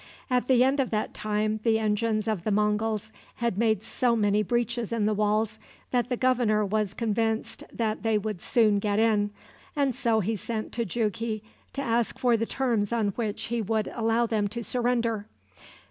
At 0.31 0.47
the 0.47 0.63
end 0.63 0.79
of 0.79 0.89
that 0.89 1.13
time 1.13 1.59
the 1.61 1.77
engines 1.77 2.27
of 2.27 2.43
the 2.43 2.49
Monguls 2.49 3.11
had 3.35 3.55
made 3.59 3.83
so 3.83 4.15
many 4.15 4.41
breaches 4.41 4.91
in 4.91 5.05
the 5.05 5.13
walls 5.13 5.59
that 5.91 6.09
the 6.09 6.17
governor 6.17 6.65
was 6.65 6.95
convinced 6.95 7.63
that 7.71 8.01
they 8.01 8.17
would 8.17 8.41
soon 8.41 8.79
get 8.79 8.97
in, 8.97 9.29
and 9.75 9.93
so 9.93 10.19
he 10.19 10.35
sent 10.35 10.71
to 10.71 10.85
Jughi 10.85 11.43
to 11.73 11.83
ask 11.83 12.17
for 12.17 12.35
the 12.35 12.47
terms 12.47 12.91
on 12.91 13.09
which 13.09 13.43
he 13.43 13.61
would 13.61 13.91
allow 13.95 14.25
them 14.25 14.47
to 14.47 14.63
surrender. 14.63 15.27